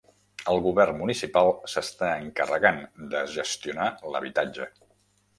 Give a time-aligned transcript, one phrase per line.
[0.51, 2.79] El govern municipal s'està encarregant
[3.11, 4.67] de gestionar l'habitatge.